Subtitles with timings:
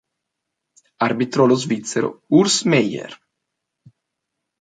[1.07, 2.09] Arbitrò lo svizzero
[2.39, 3.15] Urs Meier.